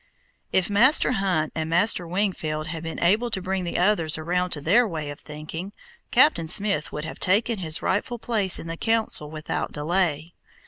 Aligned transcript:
If 0.51 0.67
Master 0.67 1.11
Hunt 1.11 1.51
and 1.53 1.69
Master 1.69 2.07
Wingfield 2.07 2.65
had 2.69 2.81
been 2.81 2.99
able 2.99 3.29
to 3.29 3.39
bring 3.39 3.65
the 3.65 3.77
others 3.77 4.17
around 4.17 4.49
to 4.49 4.59
their 4.59 4.87
way 4.87 5.11
of 5.11 5.19
thinking, 5.19 5.73
Captain 6.09 6.47
Smith 6.47 6.91
would 6.91 7.05
have 7.05 7.19
taken 7.19 7.59
his 7.59 7.83
rightful 7.83 8.17
place 8.17 8.57
in 8.57 8.65
the 8.65 8.77
Council 8.77 9.29
without 9.29 9.71
delay. 9.73 10.33